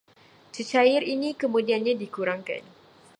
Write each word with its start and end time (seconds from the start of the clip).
Cecair 0.57 1.01
ini 1.15 1.29
kemudiannya 1.41 1.93
dikurangkan 2.01 2.63